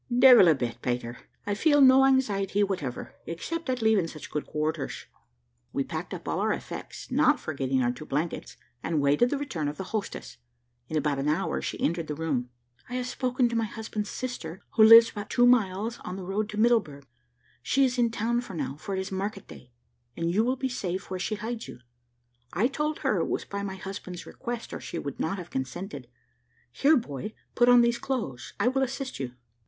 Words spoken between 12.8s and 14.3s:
"I have spoken to my husband's